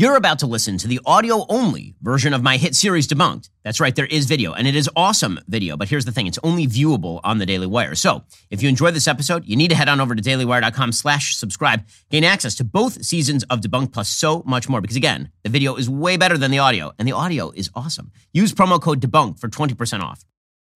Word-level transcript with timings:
You're 0.00 0.16
about 0.16 0.38
to 0.38 0.46
listen 0.46 0.78
to 0.78 0.88
the 0.88 0.98
audio 1.04 1.44
only 1.50 1.94
version 2.00 2.32
of 2.32 2.42
my 2.42 2.56
hit 2.56 2.74
series 2.74 3.06
Debunked. 3.06 3.50
That's 3.64 3.80
right, 3.80 3.94
there 3.94 4.06
is 4.06 4.24
video, 4.24 4.54
and 4.54 4.66
it 4.66 4.74
is 4.74 4.88
awesome 4.96 5.38
video. 5.46 5.76
But 5.76 5.90
here's 5.90 6.06
the 6.06 6.10
thing 6.10 6.26
it's 6.26 6.38
only 6.42 6.66
viewable 6.66 7.20
on 7.22 7.36
the 7.36 7.44
Daily 7.44 7.66
Wire. 7.66 7.94
So 7.94 8.24
if 8.48 8.62
you 8.62 8.70
enjoyed 8.70 8.94
this 8.94 9.06
episode, 9.06 9.44
you 9.44 9.56
need 9.56 9.68
to 9.68 9.74
head 9.76 9.90
on 9.90 10.00
over 10.00 10.14
to 10.14 10.22
dailywire.com 10.22 10.92
slash 10.92 11.36
subscribe, 11.36 11.84
gain 12.08 12.24
access 12.24 12.54
to 12.54 12.64
both 12.64 13.04
seasons 13.04 13.44
of 13.50 13.60
Debunked 13.60 13.92
plus 13.92 14.08
so 14.08 14.42
much 14.46 14.70
more. 14.70 14.80
Because 14.80 14.96
again, 14.96 15.32
the 15.42 15.50
video 15.50 15.76
is 15.76 15.90
way 15.90 16.16
better 16.16 16.38
than 16.38 16.50
the 16.50 16.60
audio, 16.60 16.92
and 16.98 17.06
the 17.06 17.12
audio 17.12 17.50
is 17.50 17.68
awesome. 17.74 18.10
Use 18.32 18.54
promo 18.54 18.80
code 18.80 19.02
Debunked 19.02 19.38
for 19.38 19.48
20% 19.48 20.00
off. 20.00 20.24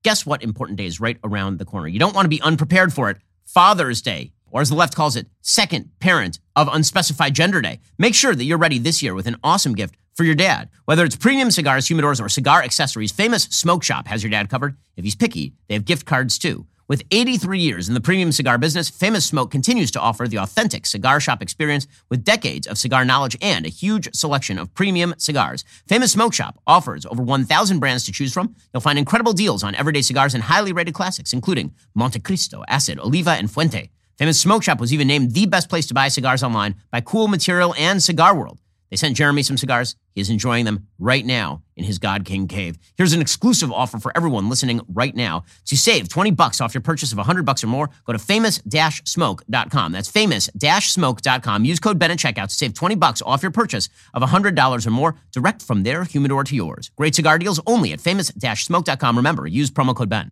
Guess 0.03 0.27
what 0.27 0.43
important 0.43 0.77
day 0.77 0.85
is 0.85 1.01
right 1.01 1.17
around 1.25 1.59
the 1.59 1.65
corner? 1.65 1.89
You 1.89 1.99
don't 1.99 2.15
want 2.15 2.27
to 2.27 2.29
be 2.29 2.43
unprepared 2.43 2.93
for 2.93 3.09
it. 3.09 3.17
Father's 3.47 4.03
Day 4.03 4.34
or 4.55 4.61
as 4.61 4.71
the 4.71 4.77
left 4.77 4.95
calls 4.95 5.16
it, 5.16 5.27
second 5.43 5.91
parent 5.98 6.39
of 6.54 6.68
unspecified 6.73 7.34
gender 7.34 7.61
day. 7.61 7.80
Make 7.98 8.14
sure 8.14 8.34
that 8.34 8.45
you're 8.45 8.57
ready 8.57 8.79
this 8.79 9.03
year 9.03 9.12
with 9.12 9.27
an 9.27 9.36
awesome 9.43 9.75
gift 9.75 9.96
for 10.14 10.23
your 10.23 10.36
dad. 10.36 10.71
Whether 10.84 11.04
it's 11.04 11.17
premium 11.17 11.50
cigars, 11.50 11.89
humidors, 11.89 12.25
or 12.25 12.29
cigar 12.29 12.62
accessories, 12.62 13.11
Famous 13.11 13.43
Smoke 13.45 13.82
Shop 13.82 14.07
has 14.07 14.22
your 14.22 14.31
dad 14.31 14.48
covered. 14.48 14.76
If 14.96 15.04
he's 15.04 15.17
picky, 15.17 15.54
they 15.68 15.75
have 15.75 15.85
gift 15.85 16.07
cards 16.07 16.39
too. 16.39 16.67
With 16.86 17.03
83 17.11 17.59
years 17.61 17.89
in 17.89 17.95
the 17.95 18.00
premium 18.00 18.31
cigar 18.31 18.59
business, 18.59 18.90
Famous 18.90 19.25
Smoke 19.25 19.50
continues 19.50 19.90
to 19.93 20.00
offer 20.00 20.29
the 20.29 20.36
authentic 20.36 20.84
cigar 20.84 21.18
shop 21.18 21.43
experience 21.43 21.86
with 22.11 22.23
decades 22.23 22.67
of 22.67 22.76
cigar 22.76 23.07
knowledge 23.07 23.36
and 23.40 23.64
a 23.64 23.71
huge 23.71 24.14
selection 24.14 24.59
of 24.59 24.73
premium 24.75 25.14
cigars. 25.17 25.64
Famous 25.89 26.12
Smoke 26.12 26.34
Shop 26.34 26.61
offers 26.67 27.07
over 27.07 27.23
1,000 27.23 27.81
brands 27.81 28.04
to 28.04 28.12
choose 28.12 28.34
from. 28.34 28.54
You'll 28.73 28.82
find 28.82 28.98
incredible 28.98 29.32
deals 29.32 29.64
on 29.64 29.75
everyday 29.75 30.03
cigars 30.03 30.34
and 30.34 30.45
highly 30.45 30.75
rated 30.75 30.93
classics, 30.93 31.32
including 31.32 31.73
Montecristo, 31.98 32.62
Acid, 32.69 32.98
Oliva, 33.00 33.31
and 33.31 33.50
Fuente. 33.50 33.91
Famous 34.19 34.41
Smoke 34.41 34.62
Shop 34.62 34.81
was 34.81 34.92
even 34.92 35.09
named 35.09 35.33
the 35.33 35.47
best 35.47 35.69
place 35.69 35.86
to 35.86 35.95
buy 35.95 36.09
cigars 36.09 36.42
online 36.42 36.77
by 36.91 37.00
Cool 37.00 37.28
Material 37.28 37.75
and 37.77 38.03
Cigar 38.03 38.37
World. 38.37 38.61
They 38.91 38.97
sent 38.97 39.17
Jeremy 39.17 39.42
some 39.42 39.56
cigars. 39.56 39.97
He 40.14 40.20
is 40.20 40.31
enjoying 40.31 40.67
them 40.67 40.87
right 41.00 41.27
now 41.27 41.62
in 41.75 41.83
his 41.83 41.98
God 41.98 42.25
King 42.25 42.47
cave. 42.47 42.78
Here's 42.97 43.12
an 43.12 43.20
exclusive 43.20 43.73
offer 43.73 43.98
for 43.98 44.12
everyone 44.17 44.48
listening 44.48 44.83
right 44.89 45.17
now. 45.17 45.45
To 45.65 45.77
save 45.77 46.09
20 46.09 46.31
bucks 46.31 46.61
off 46.61 46.75
your 46.75 46.81
purchase 46.81 47.11
of 47.11 47.19
100 47.19 47.45
bucks 47.45 47.65
or 47.65 47.67
more, 47.67 47.91
go 48.05 48.12
to 48.12 48.20
famous-smoke.com. 48.20 49.91
That's 49.91 50.09
famous-smoke.com. 50.09 51.65
Use 51.65 51.81
code 51.81 51.98
Ben 51.98 52.12
at 52.12 52.19
checkout 52.19 52.51
to 52.51 52.55
save 52.55 52.75
20 52.75 52.95
bucks 52.95 53.20
off 53.23 53.42
your 53.42 53.51
purchase 53.51 53.89
of 54.12 54.23
$100 54.23 54.87
or 54.87 54.91
more 54.91 55.17
direct 55.33 55.61
from 55.62 55.83
their 55.83 56.05
humidor 56.05 56.45
to 56.45 56.55
yours. 56.55 56.92
Great 56.95 57.17
cigar 57.17 57.37
deals 57.41 57.59
only 57.67 57.92
at 57.92 58.01
famous-smoke.com. 58.01 59.17
Remember, 59.17 59.48
use 59.48 59.73
promo 59.73 59.97
code 59.97 60.09
Ben. 60.11 60.31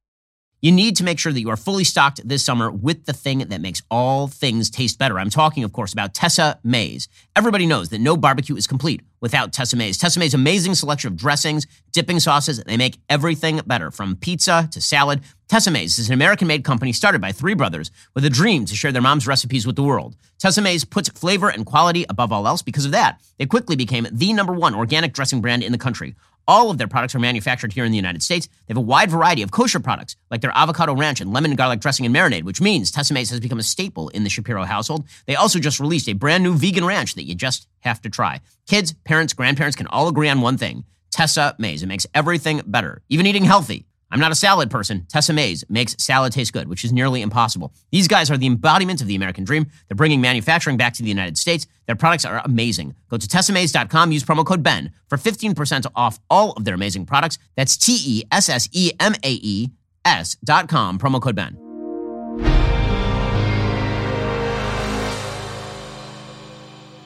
You 0.65 0.71
need 0.71 0.95
to 0.99 1.05
make 1.05 1.19
sure 1.19 1.33
that 1.33 1.41
you 1.41 1.51
are 1.51 1.57
fully 1.57 1.83
stocked 1.83 2.21
this 2.25 2.45
summer 2.45 2.71
with 2.71 3.05
the 3.05 3.13
thing 3.13 3.41
that 3.41 3.61
makes 3.61 3.83
all 3.91 4.29
things 4.29 4.71
taste 4.71 4.97
better. 4.97 5.19
I'm 5.19 5.29
talking, 5.29 5.65
of 5.65 5.73
course, 5.73 5.93
about 5.93 6.15
Tessemae's. 6.15 7.09
Everybody 7.35 7.67
knows 7.67 7.89
that 7.89 8.01
no 8.01 8.17
barbecue 8.17 8.55
is 8.55 8.69
complete 8.69 9.03
without 9.21 9.53
Tessemae's. 9.53 9.99
Tessa 9.99 10.21
Mays' 10.21 10.35
amazing 10.35 10.77
selection 10.77 11.09
of 11.09 11.17
dressings, 11.17 11.67
dipping 11.91 12.21
sauces, 12.21 12.63
they 12.63 12.77
make 12.77 13.01
everything 13.11 13.61
better, 13.67 13.91
from 13.91 14.15
pizza 14.15 14.69
to 14.71 14.81
salad. 14.81 15.23
Tessemae's 15.49 15.99
is 15.99 16.07
an 16.07 16.15
American-made 16.15 16.63
company 16.63 16.93
started 16.93 17.21
by 17.21 17.33
three 17.33 17.55
brothers 17.55 17.91
with 18.15 18.25
a 18.25 18.31
dream 18.31 18.65
to 18.67 18.77
share 18.77 18.93
their 18.93 19.03
mom's 19.03 19.27
recipes 19.27 19.67
with 19.67 19.75
the 19.75 19.83
world. 19.83 20.15
Tessemae's 20.39 20.85
puts 20.85 21.09
flavor 21.09 21.49
and 21.49 21.67
quality 21.67 22.07
above 22.09 22.31
all 22.31 22.47
else. 22.47 22.63
Because 22.63 22.85
of 22.85 22.93
that, 22.93 23.21
they 23.37 23.47
quickly 23.47 23.75
became 23.75 24.07
the 24.13 24.33
number 24.33 24.53
one 24.53 24.77
organic 24.77 25.13
dressing 25.13 25.41
brand 25.41 25.65
in 25.65 25.73
the 25.73 25.79
country. 25.79 26.15
All 26.53 26.71
of 26.71 26.77
their 26.77 26.87
products 26.87 27.15
are 27.15 27.19
manufactured 27.19 27.73
here 27.73 27.87
in 27.87 27.93
the 27.93 27.97
United 27.97 28.23
States. 28.23 28.47
They 28.47 28.73
have 28.73 28.77
a 28.77 28.83
wide 28.83 29.11
variety 29.11 29.41
of 29.41 29.51
kosher 29.51 29.81
products, 29.81 30.17
like 30.31 30.43
their 30.43 30.53
avocado 30.55 30.95
ranch 30.95 31.23
and 31.23 31.33
lemon 31.33 31.55
garlic 31.55 31.81
dressing 31.81 32.05
and 32.05 32.15
marinade, 32.15 32.43
which 32.43 32.61
means 32.61 32.91
Tessemae's 32.91 33.31
has 33.31 33.41
become 33.41 33.59
a 33.59 33.63
staple 33.63 34.11
in 34.11 34.23
the 34.23 34.29
Shapiro 34.29 34.65
household. 34.65 35.07
They 35.25 35.35
also 35.35 35.59
just 35.59 35.81
released 35.81 36.11
a 36.11 36.13
brand 36.13 36.45
new 36.45 36.53
vegan 36.53 36.85
ranch 36.85 37.15
that 37.15 37.25
you 37.25 37.35
just 37.35 37.69
have 37.81 38.03
to 38.03 38.11
try. 38.11 38.43
Kids, 38.67 38.93
parents, 38.93 39.33
grandparents 39.33 39.77
can 39.77 39.87
all 39.87 40.09
agree 40.09 40.29
on 40.29 40.43
one 40.43 40.59
thing. 40.59 40.85
Tessemae's. 41.11 41.83
It 41.83 41.87
makes 41.87 42.07
everything 42.13 42.61
better, 42.67 43.01
even 43.09 43.25
eating 43.25 43.45
healthy. 43.45 43.87
I'm 44.13 44.21
not 44.21 44.31
a 44.31 44.35
salad 44.35 44.71
person. 44.71 45.07
Tessemae's 45.09 45.65
makes 45.71 45.97
salad 45.99 46.35
taste 46.35 46.53
good, 46.53 46.69
which 46.69 46.85
is 46.85 46.93
nearly 46.93 47.23
impossible. 47.23 47.73
These 47.91 48.09
guys 48.09 48.31
are 48.31 48.37
the 48.37 48.47
embodiment 48.47 49.01
of 49.01 49.07
the 49.07 49.15
American 49.15 49.43
dream. 49.43 49.67
They're 49.89 49.97
bringing 49.97 50.21
manufacturing 50.21 50.77
back 50.77 50.93
to 50.95 51.03
the 51.03 51.09
United 51.09 51.39
States. 51.39 51.67
Their 51.87 51.97
products 51.97 52.27
are 52.27 52.43
amazing. 52.45 52.95
Go 53.09 53.17
to 53.17 53.27
tessemae's.com, 53.27 54.13
use 54.13 54.23
promo 54.23 54.45
code 54.45 54.63
BEN 54.63 54.93
for 55.09 55.17
15% 55.17 55.87
off 55.97 56.21
all 56.29 56.53
of 56.53 56.65
their 56.67 56.75
amazing 56.75 57.07
products. 57.07 57.39
That's 57.57 57.79
T 57.79 57.99
E 58.05 58.23
S 58.31 58.51
S 58.51 58.69
E 58.73 58.93
M 59.01 59.15
A 59.25 59.33
E 59.33 59.71
S.com, 60.05 60.99
promo 60.99 61.21
code 61.21 61.35
BEN. 61.35 61.57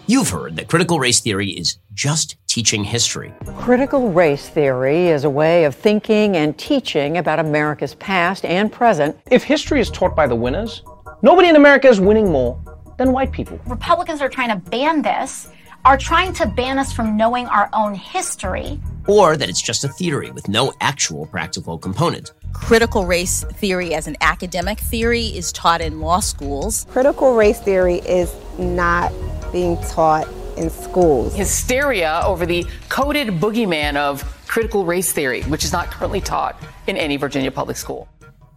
You've 0.09 0.31
heard 0.31 0.57
that 0.57 0.69
critical 0.69 0.99
race 0.99 1.21
theory 1.21 1.51
is 1.51 1.79
just 1.93 2.37
teaching 2.57 2.83
history. 2.83 3.35
Critical 3.59 4.11
race 4.11 4.49
theory 4.49 5.09
is 5.09 5.25
a 5.25 5.29
way 5.29 5.65
of 5.65 5.75
thinking 5.75 6.39
and 6.39 6.57
teaching 6.57 7.19
about 7.19 7.39
America's 7.39 7.95
past 7.97 8.47
and 8.47 8.73
present. 8.73 9.15
If 9.31 9.45
history 9.45 9.79
is 9.79 9.91
taught 9.91 10.17
by 10.17 10.27
the 10.27 10.35
winners, 10.35 10.83
nobody 11.21 11.51
in 11.51 11.57
America 11.57 11.87
is 11.87 12.01
winning 12.01 12.33
more 12.33 12.59
than 12.97 13.13
white 13.13 13.31
people. 13.31 13.61
Republicans 13.67 14.23
are 14.23 14.31
trying 14.31 14.49
to 14.49 14.71
ban 14.71 15.03
this, 15.03 15.51
are 15.85 15.99
trying 15.99 16.33
to 16.33 16.47
ban 16.47 16.79
us 16.79 16.95
from 16.95 17.15
knowing 17.15 17.45
our 17.49 17.69
own 17.75 17.95
history. 17.95 18.81
Or 19.07 19.37
that 19.37 19.51
it's 19.51 19.61
just 19.61 19.85
a 19.85 19.89
theory 19.89 20.31
with 20.31 20.49
no 20.49 20.73
actual 20.81 21.27
practical 21.27 21.77
component. 21.77 22.33
Critical 22.55 23.05
race 23.05 23.45
theory 23.45 23.93
as 23.93 24.07
an 24.07 24.17
academic 24.23 24.79
theory 24.79 25.27
is 25.27 25.53
taught 25.53 25.83
in 25.83 26.01
law 26.01 26.21
schools. 26.21 26.87
Critical 26.89 27.35
race 27.35 27.61
theory 27.61 27.97
is 27.97 28.35
not 28.59 29.13
being 29.53 29.77
taught 29.83 30.27
in 30.57 30.71
schools. 30.71 31.35
Hysteria 31.35 32.21
over 32.25 32.47
the 32.47 32.65
coded 32.89 33.29
boogeyman 33.41 33.97
of 33.97 34.23
critical 34.47 34.85
race 34.85 35.13
theory, 35.13 35.43
which 35.45 35.65
is 35.65 35.73
not 35.73 35.91
currently 35.91 36.21
taught 36.21 36.57
in 36.87 36.97
any 36.97 37.17
Virginia 37.17 37.51
public 37.51 37.77
school. 37.77 38.09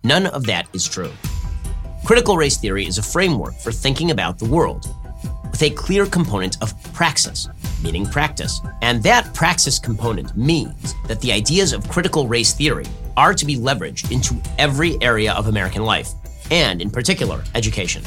None 0.04 0.28
of 0.28 0.46
that 0.46 0.68
is 0.74 0.88
true. 0.88 1.12
Critical 2.06 2.38
race 2.38 2.58
theory 2.58 2.86
is 2.86 2.98
a 2.98 3.04
framework 3.04 3.56
for 3.56 3.72
thinking 3.72 4.12
about 4.12 4.40
the 4.40 4.46
world 4.46 4.86
with 5.52 5.62
a 5.64 5.70
clear 5.70 6.06
component 6.06 6.62
of 6.62 6.74
praxis, 6.94 7.50
meaning 7.84 8.06
practice. 8.06 8.62
And 8.82 9.04
that 9.04 9.34
praxis 9.34 9.78
component 9.78 10.36
means 10.38 10.96
that 11.08 11.20
the 11.22 11.32
ideas 11.32 11.74
of 11.74 11.88
critical 11.90 12.28
race 12.28 12.54
theory 12.54 12.86
are 13.18 13.34
to 13.34 13.46
be 13.46 13.58
leveraged 13.58 14.12
into 14.12 14.42
every 14.58 14.98
area 15.02 15.34
of 15.34 15.48
American 15.48 15.84
life, 15.84 16.10
and 16.52 16.82
in 16.82 16.90
particular, 16.90 17.44
education. 17.56 18.02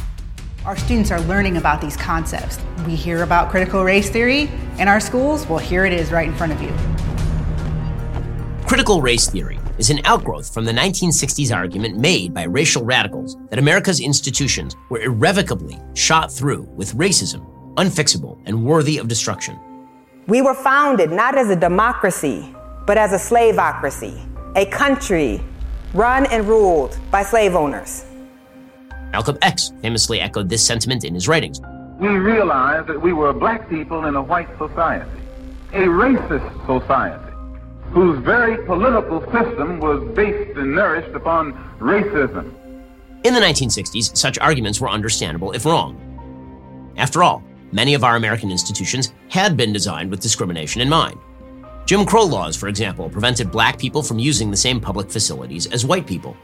Our 0.64 0.76
students 0.76 1.10
are 1.10 1.20
learning 1.22 1.56
about 1.56 1.80
these 1.80 1.96
concepts. 1.96 2.56
We 2.86 2.94
hear 2.94 3.24
about 3.24 3.50
critical 3.50 3.82
race 3.82 4.08
theory 4.08 4.48
in 4.78 4.86
our 4.86 5.00
schools. 5.00 5.44
Well, 5.48 5.58
here 5.58 5.84
it 5.84 5.92
is 5.92 6.12
right 6.12 6.28
in 6.28 6.36
front 6.36 6.52
of 6.52 6.62
you. 6.62 6.72
Critical 8.64 9.02
race 9.02 9.28
theory 9.28 9.58
is 9.78 9.90
an 9.90 9.98
outgrowth 10.04 10.54
from 10.54 10.64
the 10.64 10.70
1960s 10.70 11.52
argument 11.52 11.98
made 11.98 12.32
by 12.32 12.44
racial 12.44 12.84
radicals 12.84 13.36
that 13.50 13.58
America's 13.58 13.98
institutions 13.98 14.76
were 14.88 15.00
irrevocably 15.00 15.80
shot 15.94 16.30
through 16.30 16.62
with 16.76 16.94
racism, 16.94 17.44
unfixable, 17.74 18.38
and 18.46 18.64
worthy 18.64 18.98
of 18.98 19.08
destruction. 19.08 19.58
We 20.28 20.42
were 20.42 20.54
founded 20.54 21.10
not 21.10 21.36
as 21.36 21.50
a 21.50 21.56
democracy, 21.56 22.54
but 22.86 22.96
as 22.96 23.12
a 23.12 23.16
slaveocracy, 23.16 24.56
a 24.56 24.66
country 24.66 25.42
run 25.92 26.26
and 26.26 26.46
ruled 26.46 26.96
by 27.10 27.24
slave 27.24 27.56
owners. 27.56 28.04
Malcolm 29.12 29.36
X 29.42 29.72
famously 29.82 30.20
echoed 30.20 30.48
this 30.48 30.66
sentiment 30.66 31.04
in 31.04 31.14
his 31.14 31.28
writings. 31.28 31.60
We 32.00 32.08
realized 32.08 32.88
that 32.88 33.00
we 33.00 33.12
were 33.12 33.32
black 33.32 33.68
people 33.68 34.06
in 34.06 34.16
a 34.16 34.22
white 34.22 34.48
society, 34.56 35.10
a 35.72 35.82
racist 35.82 36.66
society, 36.66 37.32
whose 37.90 38.18
very 38.24 38.64
political 38.64 39.20
system 39.30 39.80
was 39.80 40.02
based 40.16 40.56
and 40.56 40.74
nourished 40.74 41.14
upon 41.14 41.52
racism. 41.78 42.52
In 43.24 43.34
the 43.34 43.40
1960s, 43.40 44.16
such 44.16 44.38
arguments 44.38 44.80
were 44.80 44.88
understandable 44.88 45.52
if 45.52 45.66
wrong. 45.66 45.98
After 46.96 47.22
all, 47.22 47.44
many 47.70 47.94
of 47.94 48.04
our 48.04 48.16
American 48.16 48.50
institutions 48.50 49.12
had 49.28 49.56
been 49.56 49.72
designed 49.72 50.10
with 50.10 50.20
discrimination 50.20 50.80
in 50.80 50.88
mind. 50.88 51.18
Jim 51.84 52.06
Crow 52.06 52.24
laws, 52.24 52.56
for 52.56 52.68
example, 52.68 53.10
prevented 53.10 53.50
black 53.50 53.78
people 53.78 54.02
from 54.02 54.18
using 54.18 54.50
the 54.50 54.56
same 54.56 54.80
public 54.80 55.10
facilities 55.10 55.66
as 55.66 55.84
white 55.84 56.06
people. 56.06 56.36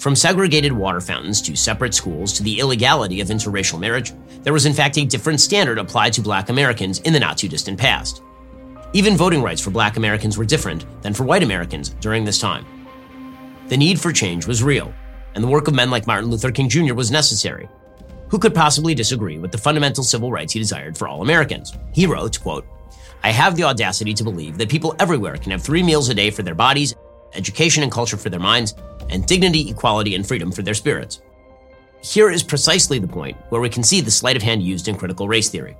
From 0.00 0.16
segregated 0.16 0.72
water 0.72 0.98
fountains 0.98 1.42
to 1.42 1.54
separate 1.54 1.92
schools 1.92 2.32
to 2.32 2.42
the 2.42 2.58
illegality 2.58 3.20
of 3.20 3.28
interracial 3.28 3.78
marriage, 3.78 4.14
there 4.42 4.54
was 4.54 4.64
in 4.64 4.72
fact 4.72 4.96
a 4.96 5.04
different 5.04 5.40
standard 5.40 5.76
applied 5.76 6.14
to 6.14 6.22
black 6.22 6.48
Americans 6.48 7.00
in 7.00 7.12
the 7.12 7.20
not 7.20 7.36
too 7.36 7.48
distant 7.48 7.78
past. 7.78 8.22
Even 8.94 9.14
voting 9.14 9.42
rights 9.42 9.60
for 9.60 9.70
black 9.70 9.98
Americans 9.98 10.38
were 10.38 10.46
different 10.46 10.86
than 11.02 11.12
for 11.12 11.24
white 11.24 11.42
Americans 11.42 11.90
during 12.00 12.24
this 12.24 12.38
time. 12.38 12.64
The 13.68 13.76
need 13.76 14.00
for 14.00 14.10
change 14.10 14.46
was 14.46 14.62
real, 14.62 14.90
and 15.34 15.44
the 15.44 15.48
work 15.48 15.68
of 15.68 15.74
men 15.74 15.90
like 15.90 16.06
Martin 16.06 16.30
Luther 16.30 16.50
King 16.50 16.70
Jr. 16.70 16.94
was 16.94 17.10
necessary. 17.10 17.68
Who 18.30 18.38
could 18.38 18.54
possibly 18.54 18.94
disagree 18.94 19.38
with 19.38 19.52
the 19.52 19.58
fundamental 19.58 20.02
civil 20.02 20.32
rights 20.32 20.54
he 20.54 20.60
desired 20.60 20.96
for 20.96 21.08
all 21.08 21.20
Americans? 21.20 21.76
He 21.92 22.06
wrote, 22.06 22.40
quote, 22.40 22.66
I 23.22 23.32
have 23.32 23.54
the 23.54 23.64
audacity 23.64 24.14
to 24.14 24.24
believe 24.24 24.56
that 24.56 24.70
people 24.70 24.96
everywhere 24.98 25.36
can 25.36 25.52
have 25.52 25.62
three 25.62 25.82
meals 25.82 26.08
a 26.08 26.14
day 26.14 26.30
for 26.30 26.42
their 26.42 26.54
bodies, 26.54 26.94
education 27.34 27.82
and 27.82 27.92
culture 27.92 28.16
for 28.16 28.30
their 28.30 28.40
minds, 28.40 28.74
and 29.10 29.26
dignity, 29.26 29.70
equality, 29.70 30.14
and 30.14 30.26
freedom 30.26 30.50
for 30.50 30.62
their 30.62 30.74
spirits. 30.74 31.20
Here 32.02 32.30
is 32.30 32.42
precisely 32.42 32.98
the 32.98 33.06
point 33.06 33.36
where 33.50 33.60
we 33.60 33.68
can 33.68 33.82
see 33.82 34.00
the 34.00 34.10
sleight 34.10 34.36
of 34.36 34.42
hand 34.42 34.62
used 34.62 34.88
in 34.88 34.96
critical 34.96 35.28
race 35.28 35.50
theory. 35.50 35.76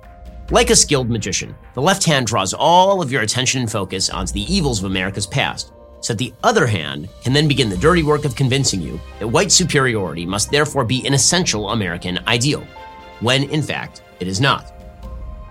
Like 0.51 0.69
a 0.69 0.75
skilled 0.75 1.09
magician, 1.09 1.55
the 1.73 1.81
left 1.81 2.03
hand 2.03 2.27
draws 2.27 2.53
all 2.53 3.01
of 3.01 3.11
your 3.11 3.21
attention 3.21 3.61
and 3.61 3.71
focus 3.71 4.09
onto 4.09 4.33
the 4.33 4.53
evils 4.53 4.79
of 4.79 4.85
America's 4.85 5.25
past, 5.25 5.71
so 6.01 6.13
that 6.13 6.17
the 6.17 6.33
other 6.43 6.67
hand 6.67 7.07
can 7.23 7.31
then 7.31 7.47
begin 7.47 7.69
the 7.69 7.77
dirty 7.77 8.03
work 8.03 8.25
of 8.25 8.35
convincing 8.35 8.81
you 8.81 8.99
that 9.19 9.27
white 9.27 9.51
superiority 9.51 10.25
must 10.25 10.51
therefore 10.51 10.83
be 10.83 11.05
an 11.07 11.13
essential 11.13 11.69
American 11.69 12.19
ideal, 12.27 12.65
when 13.21 13.43
in 13.49 13.61
fact 13.61 14.01
it 14.19 14.27
is 14.27 14.41
not. 14.41 14.73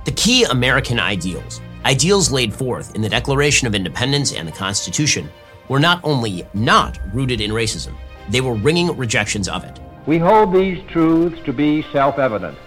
The 0.05 0.13
key 0.13 0.45
American 0.45 1.01
ideals, 1.01 1.61
ideals 1.85 2.31
laid 2.31 2.53
forth 2.53 2.95
in 2.95 3.03
the 3.03 3.09
Declaration 3.09 3.67
of 3.67 3.75
Independence 3.75 4.35
and 4.35 4.47
the 4.47 4.53
Constitution, 4.53 5.31
were 5.71 5.79
not 5.79 6.01
only 6.03 6.45
not 6.53 6.99
rooted 7.15 7.41
in 7.41 7.53
racism, 7.53 7.95
they 8.29 8.41
were 8.41 8.55
ringing 8.55 8.95
rejections 8.97 9.49
of 9.49 9.63
it. 9.63 9.79
We 10.05 10.19
hold 10.19 10.53
these 10.53 10.83
truths 10.89 11.41
to 11.45 11.53
be 11.53 11.83
self 11.93 12.19
evident 12.19 12.59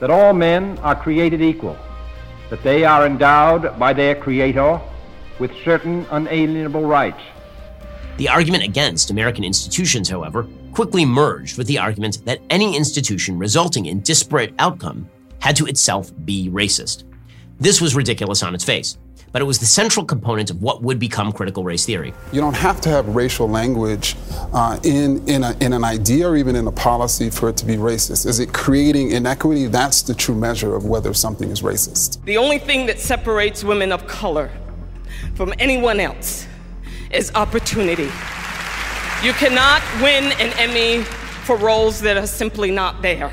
that 0.00 0.10
all 0.10 0.32
men 0.32 0.78
are 0.78 0.94
created 0.94 1.42
equal, 1.42 1.76
that 2.48 2.62
they 2.62 2.82
are 2.82 3.04
endowed 3.04 3.78
by 3.78 3.92
their 3.92 4.14
Creator 4.14 4.80
with 5.38 5.50
certain 5.62 6.06
unalienable 6.10 6.86
rights. 6.86 7.20
The 8.16 8.30
argument 8.30 8.64
against 8.64 9.10
American 9.10 9.44
institutions, 9.44 10.08
however, 10.08 10.46
quickly 10.72 11.04
merged 11.04 11.58
with 11.58 11.66
the 11.66 11.78
argument 11.78 12.24
that 12.24 12.40
any 12.48 12.74
institution 12.74 13.38
resulting 13.38 13.84
in 13.84 14.00
disparate 14.00 14.54
outcome 14.58 15.10
had 15.40 15.56
to 15.56 15.66
itself 15.66 16.10
be 16.24 16.48
racist. 16.48 17.04
This 17.58 17.82
was 17.82 17.94
ridiculous 17.94 18.42
on 18.42 18.54
its 18.54 18.64
face, 18.64 18.96
but 19.32 19.40
it 19.40 19.44
was 19.44 19.58
the 19.58 19.66
central 19.66 20.04
component 20.04 20.50
of 20.50 20.62
what 20.62 20.82
would 20.82 20.98
become 20.98 21.32
critical 21.32 21.62
race 21.64 21.86
theory. 21.86 22.12
You 22.32 22.40
don't 22.40 22.56
have 22.56 22.80
to 22.82 22.88
have 22.88 23.14
racial 23.14 23.48
language 23.48 24.16
uh, 24.52 24.78
in, 24.82 25.26
in, 25.28 25.44
a, 25.44 25.56
in 25.60 25.72
an 25.72 25.84
idea 25.84 26.28
or 26.28 26.36
even 26.36 26.56
in 26.56 26.66
a 26.66 26.72
policy 26.72 27.30
for 27.30 27.48
it 27.48 27.56
to 27.58 27.66
be 27.66 27.76
racist. 27.76 28.26
Is 28.26 28.40
it 28.40 28.52
creating 28.52 29.12
inequity? 29.12 29.66
That's 29.66 30.02
the 30.02 30.14
true 30.14 30.34
measure 30.34 30.74
of 30.74 30.84
whether 30.86 31.14
something 31.14 31.50
is 31.50 31.62
racist. 31.62 32.24
The 32.24 32.36
only 32.36 32.58
thing 32.58 32.86
that 32.86 32.98
separates 32.98 33.62
women 33.62 33.92
of 33.92 34.06
color 34.06 34.50
from 35.34 35.54
anyone 35.58 36.00
else 36.00 36.46
is 37.10 37.30
opportunity. 37.34 38.10
You 39.22 39.32
cannot 39.34 39.82
win 40.02 40.32
an 40.40 40.52
Emmy 40.58 41.04
for 41.44 41.56
roles 41.56 42.00
that 42.00 42.16
are 42.16 42.26
simply 42.26 42.70
not 42.70 43.02
there. 43.02 43.32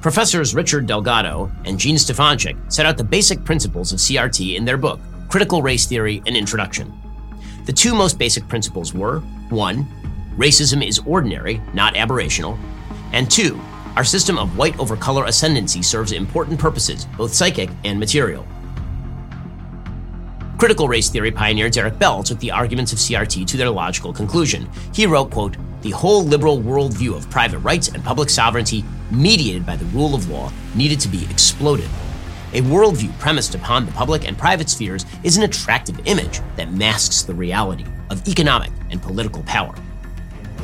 Professors 0.00 0.54
Richard 0.54 0.86
Delgado 0.86 1.50
and 1.64 1.78
Jean 1.78 1.96
Stefancic 1.96 2.56
set 2.72 2.86
out 2.86 2.96
the 2.96 3.04
basic 3.04 3.44
principles 3.44 3.92
of 3.92 4.00
CRT 4.00 4.56
in 4.56 4.64
their 4.64 4.76
book, 4.76 4.98
Critical 5.32 5.62
Race 5.62 5.86
Theory 5.86 6.22
and 6.26 6.36
Introduction. 6.36 6.92
The 7.64 7.72
two 7.72 7.94
most 7.94 8.18
basic 8.18 8.46
principles 8.48 8.92
were 8.92 9.20
1. 9.48 9.86
Racism 10.36 10.86
is 10.86 10.98
ordinary, 11.06 11.58
not 11.72 11.94
aberrational, 11.94 12.58
and 13.14 13.30
2. 13.30 13.58
Our 13.96 14.04
system 14.04 14.36
of 14.36 14.58
white 14.58 14.78
over 14.78 14.94
color 14.94 15.24
ascendancy 15.24 15.80
serves 15.80 16.12
important 16.12 16.60
purposes, 16.60 17.06
both 17.16 17.32
psychic 17.32 17.70
and 17.82 17.98
material. 17.98 18.46
Critical 20.58 20.86
race 20.86 21.08
theory 21.08 21.32
pioneer 21.32 21.70
Derek 21.70 21.98
Bell 21.98 22.22
took 22.22 22.38
the 22.38 22.50
arguments 22.50 22.92
of 22.92 22.98
CRT 22.98 23.46
to 23.46 23.56
their 23.56 23.70
logical 23.70 24.12
conclusion. 24.12 24.68
He 24.92 25.06
wrote, 25.06 25.30
quote, 25.30 25.56
the 25.80 25.92
whole 25.92 26.24
liberal 26.24 26.60
worldview 26.60 27.16
of 27.16 27.30
private 27.30 27.60
rights 27.60 27.88
and 27.88 28.04
public 28.04 28.28
sovereignty, 28.28 28.84
mediated 29.10 29.64
by 29.64 29.76
the 29.76 29.86
rule 29.86 30.14
of 30.14 30.28
law, 30.28 30.52
needed 30.74 31.00
to 31.00 31.08
be 31.08 31.24
exploded. 31.30 31.88
A 32.54 32.60
worldview 32.60 33.18
premised 33.18 33.54
upon 33.54 33.86
the 33.86 33.92
public 33.92 34.28
and 34.28 34.36
private 34.36 34.68
spheres 34.68 35.06
is 35.24 35.38
an 35.38 35.42
attractive 35.42 35.98
image 36.04 36.40
that 36.56 36.70
masks 36.70 37.22
the 37.22 37.32
reality 37.32 37.86
of 38.10 38.28
economic 38.28 38.70
and 38.90 39.00
political 39.00 39.42
power. 39.44 39.74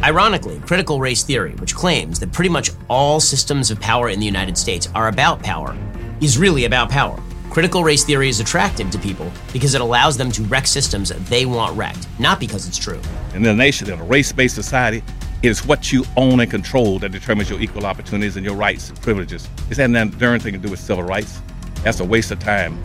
Ironically, 0.02 0.60
critical 0.60 1.00
race 1.00 1.22
theory, 1.22 1.54
which 1.54 1.74
claims 1.74 2.20
that 2.20 2.30
pretty 2.30 2.50
much 2.50 2.72
all 2.88 3.20
systems 3.20 3.70
of 3.70 3.80
power 3.80 4.10
in 4.10 4.20
the 4.20 4.26
United 4.26 4.58
States 4.58 4.90
are 4.94 5.08
about 5.08 5.42
power, 5.42 5.74
is 6.20 6.36
really 6.36 6.66
about 6.66 6.90
power. 6.90 7.18
Critical 7.48 7.82
race 7.82 8.04
theory 8.04 8.28
is 8.28 8.38
attractive 8.38 8.90
to 8.90 8.98
people 8.98 9.32
because 9.54 9.74
it 9.74 9.80
allows 9.80 10.18
them 10.18 10.30
to 10.32 10.42
wreck 10.42 10.66
systems 10.66 11.08
they 11.30 11.46
want 11.46 11.74
wrecked, 11.74 12.06
not 12.18 12.38
because 12.38 12.68
it's 12.68 12.76
true. 12.76 13.00
In 13.32 13.46
a 13.46 13.54
nation, 13.54 13.90
in 13.90 13.98
a 13.98 14.04
race 14.04 14.30
based 14.30 14.54
society, 14.54 15.02
it 15.42 15.48
is 15.48 15.64
what 15.64 15.90
you 15.90 16.04
own 16.18 16.40
and 16.40 16.50
control 16.50 16.98
that 16.98 17.12
determines 17.12 17.48
your 17.48 17.60
equal 17.62 17.86
opportunities 17.86 18.36
and 18.36 18.44
your 18.44 18.56
rights 18.56 18.90
and 18.90 19.00
privileges. 19.00 19.48
It's 19.70 19.78
had 19.78 19.90
nothing 19.90 20.52
to 20.52 20.58
do 20.58 20.68
with 20.68 20.80
civil 20.80 21.02
rights. 21.02 21.40
That's 21.82 22.00
a 22.00 22.04
waste 22.04 22.30
of 22.30 22.38
time. 22.38 22.82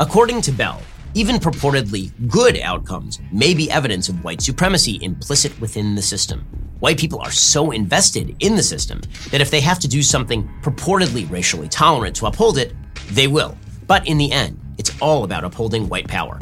According 0.00 0.42
to 0.42 0.52
Bell, 0.52 0.80
even 1.14 1.36
purportedly 1.36 2.10
good 2.28 2.58
outcomes 2.60 3.20
may 3.30 3.54
be 3.54 3.70
evidence 3.70 4.08
of 4.08 4.24
white 4.24 4.40
supremacy 4.40 4.98
implicit 5.02 5.60
within 5.60 5.94
the 5.94 6.02
system. 6.02 6.40
White 6.80 6.98
people 6.98 7.20
are 7.20 7.30
so 7.30 7.70
invested 7.70 8.34
in 8.40 8.56
the 8.56 8.62
system 8.62 9.00
that 9.30 9.40
if 9.40 9.50
they 9.50 9.60
have 9.60 9.78
to 9.80 9.88
do 9.88 10.02
something 10.02 10.50
purportedly 10.62 11.30
racially 11.30 11.68
tolerant 11.68 12.16
to 12.16 12.26
uphold 12.26 12.58
it, 12.58 12.74
they 13.10 13.26
will. 13.26 13.56
But 13.86 14.06
in 14.08 14.18
the 14.18 14.32
end, 14.32 14.58
it's 14.78 14.90
all 15.00 15.24
about 15.24 15.44
upholding 15.44 15.88
white 15.88 16.08
power. 16.08 16.40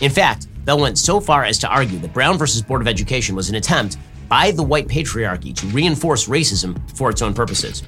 In 0.00 0.10
fact, 0.10 0.46
Bell 0.64 0.78
went 0.78 0.98
so 0.98 1.18
far 1.18 1.44
as 1.44 1.58
to 1.58 1.68
argue 1.68 1.98
that 1.98 2.12
Brown 2.12 2.36
versus 2.38 2.62
Board 2.62 2.82
of 2.82 2.88
Education 2.88 3.34
was 3.34 3.48
an 3.48 3.56
attempt 3.56 3.96
by 4.28 4.50
the 4.50 4.62
white 4.62 4.86
patriarchy 4.86 5.54
to 5.56 5.66
reinforce 5.68 6.28
racism 6.28 6.78
for 6.96 7.10
its 7.10 7.22
own 7.22 7.34
purposes. 7.34 7.82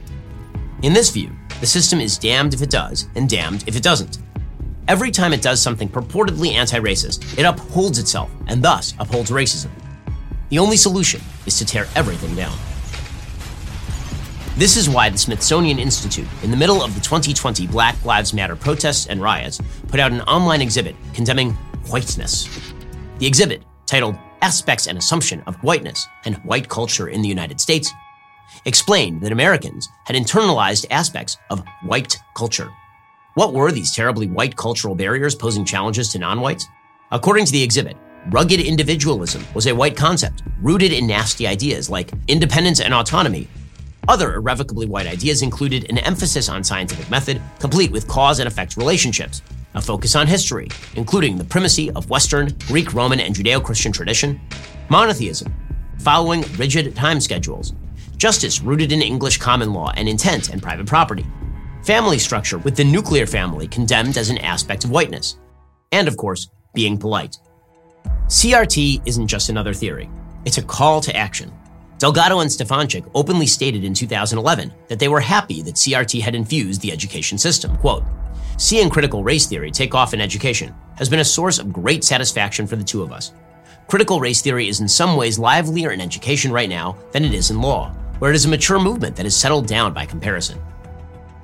In 0.83 0.93
this 0.93 1.11
view, 1.11 1.31
the 1.61 1.67
system 1.67 2.01
is 2.01 2.19
damned 2.19 2.55
if 2.55 2.61
it 2.61 2.71
does 2.71 3.07
and 3.15 3.31
damned 3.31 3.63
if 3.69 3.77
it 3.77 3.85
doesn't. 3.85 4.19
Every 4.89 5.13
time 5.13 5.33
it 5.33 5.41
does 5.41 5.63
something 5.63 5.89
purportedly 5.89 6.55
anti 6.55 6.81
racist, 6.81 7.39
it 7.39 7.45
upholds 7.45 8.01
itself 8.01 8.33
and 8.49 8.61
thus 8.61 8.93
upholds 8.99 9.31
racism. 9.31 9.71
The 10.49 10.59
only 10.59 10.77
solution 10.77 11.21
is 11.47 11.57
to 11.59 11.65
tear 11.65 11.87
everything 11.95 12.35
down. 12.35 12.59
This 14.57 14.77
is 14.77 14.91
why 14.91 15.09
the 15.09 15.17
Smithsonian 15.17 15.79
Institute, 15.79 16.27
in 16.43 16.51
the 16.51 16.57
middle 16.57 16.83
of 16.83 16.95
the 16.95 17.01
2020 17.01 17.69
Black 17.69 18.05
Lives 18.05 18.35
Matter 18.35 18.57
protests 18.57 19.07
and 19.07 19.23
riots, 19.23 19.61
put 19.87 20.01
out 20.01 20.11
an 20.11 20.23
online 20.23 20.61
exhibit 20.61 20.97
condemning 21.15 21.53
whiteness. 21.91 22.49
The 23.21 23.27
exhibit, 23.27 23.63
titled 23.87 24.17
Aspects 24.43 24.89
and 24.89 24.99
Assumption 24.99 25.43
of 25.47 25.55
Whiteness 25.63 26.09
and 26.25 26.39
White 26.39 26.69
Culture 26.69 27.09
in 27.09 27.23
the 27.23 27.29
United 27.29 27.61
States, 27.61 27.93
explained 28.65 29.23
that 29.23 29.33
Americans 29.33 29.89
had 30.05 30.17
internalized 30.17 30.87
aspects 30.91 31.37
of 31.51 31.65
white 31.85 32.17
culture. 32.37 32.71
What 33.35 33.53
were 33.53 33.73
these 33.73 33.95
terribly 33.95 34.27
white 34.27 34.57
cultural 34.57 34.95
barriers 34.95 35.35
posing 35.35 35.65
challenges 35.65 36.11
to 36.11 36.19
non 36.19 36.41
whites? 36.41 36.67
According 37.11 37.47
to 37.47 37.53
the 37.53 37.63
exhibit, 37.63 37.97
Rugged 38.31 38.61
individualism 38.61 39.45
was 39.53 39.67
a 39.67 39.75
white 39.75 39.97
concept 39.97 40.45
rooted 40.61 40.93
in 40.93 41.09
nasty 41.09 41.45
ideas 41.45 41.91
like 41.91 42.13
independence 42.29 42.81
and 42.81 42.95
autonomy. 42.95 43.49
Other 44.07 44.35
irrevocably 44.35 44.87
white 44.87 45.09
ideas 45.09 45.43
included 45.43 45.91
an 45.91 45.99
emphasis 45.99 46.49
on 46.49 46.63
scientific 46.63 47.11
method, 47.11 47.43
complete 47.59 47.91
with 47.91 48.07
cause 48.07 48.39
and 48.39 48.47
effect 48.47 48.77
relationships, 48.77 49.43
a 49.75 49.83
focus 49.83 50.15
on 50.15 50.29
history, 50.29 50.69
including 50.95 51.37
the 51.37 51.45
primacy 51.45 51.91
of 51.91 52.11
Western, 52.11 52.57
Greek, 52.69 52.95
Roman, 52.95 53.19
and 53.19 53.35
Judeo 53.35 53.63
Christian 53.63 53.91
tradition, 53.91 54.41
monotheism, 54.89 55.53
following 55.99 56.45
rigid 56.57 56.95
time 56.95 57.21
schedules, 57.21 57.73
justice 58.23 58.61
rooted 58.63 58.93
in 58.93 59.03
English 59.03 59.39
common 59.39 59.73
law 59.73 59.91
and 59.97 60.09
intent 60.09 60.51
and 60.51 60.63
private 60.63 60.87
property, 60.87 61.27
family 61.83 62.21
structure 62.21 62.59
with 62.59 62.77
the 62.77 62.85
nuclear 62.85 63.27
family 63.27 63.67
condemned 63.67 64.17
as 64.17 64.31
an 64.31 64.39
aspect 64.39 64.85
of 64.85 64.93
whiteness, 64.93 65.41
and 65.91 66.07
of 66.07 66.17
course, 66.17 66.49
being 66.73 66.97
polite. 66.97 67.37
CRT 68.29 69.03
isn't 69.07 69.27
just 69.27 69.49
another 69.49 69.75
theory, 69.75 70.09
it's 70.45 70.59
a 70.59 70.63
call 70.63 71.01
to 71.01 71.17
action. 71.17 71.51
Delgado 71.99 72.39
and 72.39 72.49
Stefancic 72.49 73.11
openly 73.13 73.45
stated 73.45 73.83
in 73.83 73.93
2011 73.93 74.73
that 74.87 75.01
they 75.01 75.09
were 75.09 75.19
happy 75.19 75.61
that 75.63 75.75
CRT 75.75 76.21
had 76.21 76.37
infused 76.37 76.81
the 76.81 76.93
education 76.93 77.37
system. 77.37 77.77
Quote, 77.79 78.05
Seeing 78.57 78.89
critical 78.89 79.25
race 79.25 79.47
theory 79.47 79.73
take 79.73 79.97
off 79.97 80.15
in 80.15 80.21
education 80.21 80.73
has 80.95 81.09
been 81.09 81.19
a 81.19 81.25
source 81.25 81.59
of 81.59 81.73
great 81.73 82.05
satisfaction 82.05 82.69
for 82.69 82.77
the 82.77 82.85
two 82.85 83.03
of 83.03 83.11
us. 83.11 83.33
Critical 83.89 84.21
race 84.21 84.41
theory 84.41 84.69
is 84.69 84.81
in 84.81 84.87
some 84.87 85.17
ways 85.17 85.41
livelier 85.41 85.91
in 85.91 86.01
education 86.01 86.53
right 86.53 86.69
now 86.69 86.97
than 87.11 87.25
it 87.25 87.35
is 87.35 87.51
in 87.51 87.61
law, 87.61 87.93
where 88.23 88.31
it 88.31 88.37
is 88.37 88.45
a 88.45 88.49
mature 88.49 88.79
movement 88.79 89.17
that 89.17 89.27
is 89.27 89.35
settled 89.35 89.67
down 89.67 89.93
by 89.93 90.07
comparison. 90.07 90.57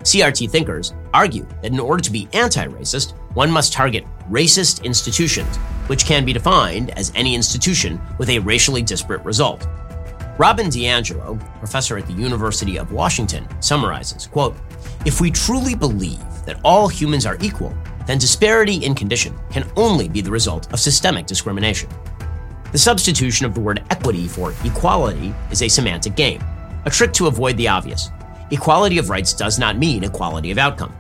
CRT 0.03 0.49
thinkers 0.49 0.95
argue 1.13 1.45
that 1.61 1.73
in 1.73 1.81
order 1.81 2.01
to 2.01 2.13
be 2.13 2.29
anti 2.33 2.69
racist, 2.69 3.15
one 3.35 3.51
must 3.51 3.73
target 3.73 4.05
racist 4.31 4.85
institutions, 4.85 5.57
which 5.89 6.05
can 6.05 6.25
be 6.25 6.33
defined 6.33 6.91
as 6.91 7.11
any 7.17 7.35
institution 7.35 8.01
with 8.17 8.29
a 8.29 8.39
racially 8.39 8.81
disparate 8.81 9.25
result. 9.25 9.67
Robin 10.39 10.69
DiAngelo, 10.69 11.41
professor 11.59 11.99
at 11.99 12.07
the 12.07 12.13
University 12.13 12.77
of 12.77 12.93
Washington, 12.93 13.49
summarizes, 13.61 14.29
quote, 14.29 14.55
If 15.05 15.21
we 15.21 15.33
truly 15.33 15.75
believe 15.75 16.23
that 16.47 16.61
all 16.63 16.87
humans 16.87 17.27
are 17.27 17.39
equal, 17.41 17.75
then 18.07 18.19
disparity 18.19 18.85
in 18.85 18.95
condition 18.95 19.37
can 19.51 19.69
only 19.75 20.09
be 20.09 20.21
the 20.21 20.31
result 20.31 20.73
of 20.73 20.79
systemic 20.79 21.27
discrimination. 21.27 21.91
The 22.71 22.79
substitution 22.79 23.47
of 23.47 23.55
the 23.55 23.61
word 23.61 23.83
equity 23.91 24.29
for 24.29 24.55
equality 24.63 25.35
is 25.51 25.63
a 25.63 25.69
semantic 25.69 26.15
game, 26.15 26.41
a 26.89 26.91
trick 26.91 27.13
to 27.13 27.27
avoid 27.27 27.55
the 27.59 27.69
obvious. 27.69 28.11
Equality 28.51 28.97
of 28.97 29.11
rights 29.11 29.35
does 29.35 29.59
not 29.59 29.77
mean 29.77 30.05
equality 30.05 30.51
of 30.51 30.57
outcome. 30.57 30.97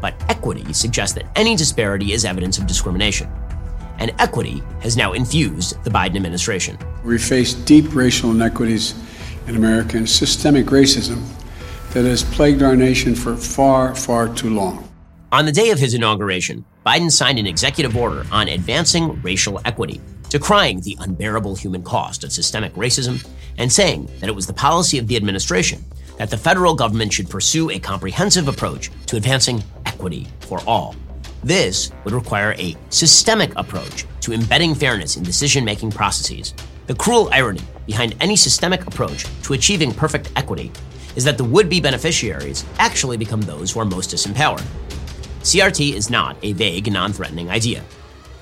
But 0.00 0.14
equity 0.30 0.72
suggests 0.72 1.14
that 1.16 1.26
any 1.36 1.54
disparity 1.54 2.14
is 2.14 2.24
evidence 2.24 2.56
of 2.56 2.66
discrimination. 2.66 3.30
And 3.98 4.14
equity 4.18 4.62
has 4.80 4.96
now 4.96 5.12
infused 5.12 5.84
the 5.84 5.90
Biden 5.90 6.16
administration. 6.16 6.78
We 7.04 7.18
face 7.18 7.52
deep 7.52 7.94
racial 7.94 8.30
inequities 8.30 8.94
in 9.46 9.56
America 9.56 9.98
and 9.98 10.08
systemic 10.08 10.66
racism 10.66 11.22
that 11.90 12.06
has 12.06 12.22
plagued 12.22 12.62
our 12.62 12.74
nation 12.74 13.14
for 13.14 13.36
far, 13.36 13.94
far 13.94 14.34
too 14.34 14.48
long. 14.48 14.88
On 15.30 15.44
the 15.44 15.52
day 15.52 15.68
of 15.72 15.78
his 15.78 15.92
inauguration, 15.92 16.64
Biden 16.86 17.12
signed 17.12 17.38
an 17.38 17.46
executive 17.46 17.98
order 17.98 18.24
on 18.32 18.48
advancing 18.48 19.20
racial 19.20 19.60
equity, 19.66 20.00
decrying 20.30 20.80
the 20.80 20.96
unbearable 21.00 21.54
human 21.54 21.82
cost 21.82 22.24
of 22.24 22.32
systemic 22.32 22.72
racism, 22.76 23.22
and 23.58 23.70
saying 23.70 24.08
that 24.20 24.28
it 24.28 24.34
was 24.34 24.46
the 24.46 24.52
policy 24.52 24.98
of 24.98 25.06
the 25.06 25.16
administration 25.16 25.84
that 26.16 26.30
the 26.30 26.36
federal 26.36 26.74
government 26.74 27.12
should 27.12 27.30
pursue 27.30 27.70
a 27.70 27.78
comprehensive 27.78 28.48
approach 28.48 28.90
to 29.06 29.16
advancing 29.16 29.62
equity 29.86 30.26
for 30.40 30.60
all. 30.66 30.96
This 31.44 31.92
would 32.04 32.14
require 32.14 32.54
a 32.58 32.76
systemic 32.90 33.52
approach 33.56 34.04
to 34.22 34.32
embedding 34.32 34.74
fairness 34.74 35.16
in 35.16 35.22
decision 35.22 35.64
making 35.64 35.92
processes. 35.92 36.54
The 36.88 36.94
cruel 36.94 37.28
irony 37.32 37.60
behind 37.86 38.16
any 38.20 38.34
systemic 38.34 38.86
approach 38.86 39.26
to 39.44 39.52
achieving 39.52 39.94
perfect 39.94 40.32
equity 40.34 40.72
is 41.14 41.24
that 41.24 41.38
the 41.38 41.44
would 41.44 41.68
be 41.68 41.80
beneficiaries 41.80 42.64
actually 42.78 43.16
become 43.16 43.40
those 43.42 43.70
who 43.70 43.80
are 43.80 43.84
most 43.84 44.10
disempowered. 44.10 44.66
CRT 45.40 45.94
is 45.94 46.10
not 46.10 46.36
a 46.42 46.52
vague, 46.52 46.92
non 46.92 47.12
threatening 47.12 47.48
idea. 47.48 47.84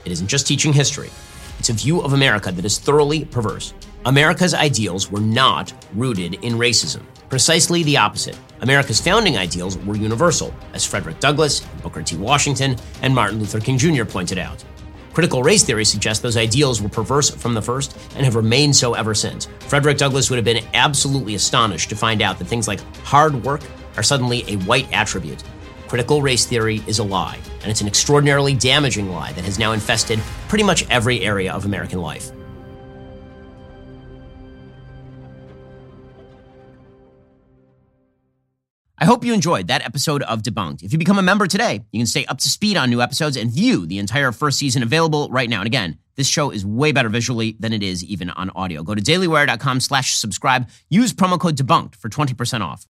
It 0.05 0.13
isn't 0.13 0.29
just 0.29 0.47
teaching 0.47 0.73
history, 0.73 1.11
it's 1.59 1.69
a 1.69 1.75
view 1.75 2.01
of 2.01 2.13
America 2.13 2.51
that 2.53 2.65
is 2.65 2.79
thoroughly 2.79 3.25
perverse. 3.25 3.75
America's 4.07 4.55
ideals 4.55 5.11
were 5.11 5.21
not 5.21 5.73
rooted 5.95 6.35
in 6.35 6.53
racism. 6.53 7.03
Precisely 7.29 7.83
the 7.83 7.97
opposite. 7.97 8.39
America's 8.61 9.01
founding 9.01 9.37
ideals 9.37 9.77
were 9.79 9.97
universal, 9.97 10.55
as 10.75 10.87
Frederick 10.87 11.19
Douglass, 11.19 11.59
Booker 11.83 12.05
T. 12.05 12.17
Washington, 12.17 12.77
and 13.03 13.13
Martin 13.13 13.41
Luther 13.41 13.59
King 13.59 13.77
Jr. 13.77 14.05
pointed 14.05 14.39
out. 14.39 14.65
Critical 15.13 15.43
race 15.43 15.65
theory 15.65 15.85
suggests 15.85 16.23
those 16.23 16.37
ideals 16.37 16.81
were 16.81 16.89
perverse 16.89 17.31
from 17.31 17.53
the 17.53 17.61
first 17.61 17.99
and 18.15 18.25
have 18.25 18.37
remained 18.37 18.77
so 18.77 18.95
ever 18.95 19.13
since. 19.13 19.49
Frederick 19.59 19.99
Douglass 19.99 20.31
would 20.31 20.37
have 20.37 20.45
been 20.45 20.65
absolutely 20.73 21.35
astonished 21.35 21.89
to 21.89 21.97
find 21.97 22.23
out 22.23 22.39
that 22.39 22.45
things 22.45 22.69
like 22.69 22.79
hard 22.99 23.43
work 23.43 23.63
are 23.97 24.05
suddenly 24.05 24.45
a 24.47 24.55
white 24.67 24.87
attribute. 24.93 25.43
Critical 25.89 26.23
race 26.23 26.47
theory 26.47 26.81
is 26.87 27.01
a 27.01 27.05
lie, 27.05 27.41
and 27.63 27.73
it's 27.73 27.81
an 27.81 27.89
extraordinarily 27.89 28.55
damaging 28.55 29.11
lie 29.11 29.33
that 29.33 29.45
has 29.45 29.59
now 29.59 29.73
infested 29.73 30.21
pretty 30.47 30.63
much 30.63 30.89
every 30.91 31.23
area 31.23 31.53
of 31.53 31.65
American 31.65 32.01
life. 32.01 32.31
I 38.99 39.05
hope 39.05 39.25
you 39.27 39.35
enjoyed 39.35 39.67
that 39.67 39.85
episode 39.85 40.23
of 40.23 40.41
Debunked. 40.43 40.83
If 40.83 40.91
you 40.91 40.99
become 40.99 41.19
a 41.19 41.23
member 41.23 41.47
today, 41.47 41.85
you 41.93 42.01
can 42.01 42.07
stay 42.07 42.25
up 42.27 42.39
to 42.39 42.49
speed 42.49 42.79
on 42.79 42.89
new 42.89 43.03
episodes 43.03 43.37
and 43.37 43.51
view 43.51 43.85
the 43.85 43.99
entire 43.99 44.33
first 44.33 44.59
season 44.59 44.83
available 44.83 45.29
right 45.31 45.51
now. 45.51 45.61
And 45.61 45.67
again, 45.67 45.99
this 46.15 46.27
show 46.27 46.51
is 46.51 46.65
way 46.65 46.93
better 46.93 47.11
visually 47.11 47.57
than 47.61 47.75
it 47.75 47.83
is 47.83 48.03
even 48.03 48.31
on 48.31 48.49
audio. 48.57 48.83
Go 48.83 48.95
to 48.95 49.03
dailywire.com 49.03 49.81
slash 49.81 50.17
subscribe. 50.17 50.71
Use 50.89 51.13
promo 51.13 51.39
code 51.39 51.57
debunked 51.57 51.97
for 51.97 52.09
20% 52.09 52.63
off. 52.63 52.85